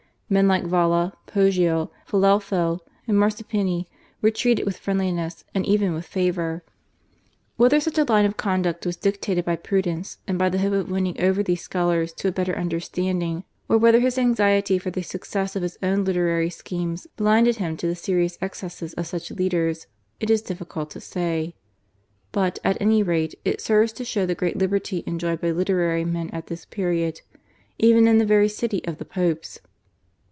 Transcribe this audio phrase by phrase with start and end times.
[0.33, 3.87] Men like Valla, Poggio, Filelfo, and Marsuppini
[4.21, 6.63] were treated with friendliness and even with favour.
[7.57, 10.89] Whether such a line of conduct was dictated by prudence and by the hope of
[10.89, 15.57] winning over these scholars to a better understanding, or whether his anxiety for the success
[15.57, 19.87] of his own literary schemes blinded him to the serious excesses of such leaders
[20.21, 21.55] it is difficult to say;
[22.31, 26.29] but, at any rate, it serves to show the great liberty enjoyed by literary men
[26.29, 27.19] at this period
[27.77, 29.59] even in the very city of the Popes.